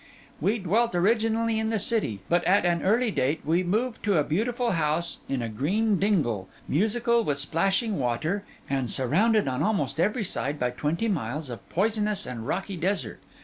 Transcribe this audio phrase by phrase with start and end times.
[0.39, 4.23] We dwelt originally in the city; but at an early date we moved to a
[4.23, 10.23] beautiful house in a green dingle, musical with splashing water, and surrounded on almost every
[10.23, 13.19] side by twenty miles of poisonous and rocky desert.